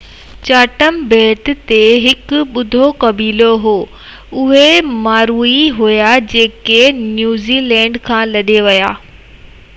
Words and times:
Chatham 0.47 0.95
ٻيٽ 1.09 1.49
تي 1.71 1.77
هڪ 2.05 2.39
ٻيو 2.55 2.87
قبيلو 3.03 3.51
هو 3.67 3.75
اهي 4.45 4.63
مائوري 5.05 5.61
هئا 5.81 6.17
جيڪي 6.33 6.81
نيوزي 7.05 7.61
لينڊ 7.69 8.01
کان 8.11 8.35
لڏي 8.39 8.61
ويا 8.73 8.91
هئا 9.01 9.65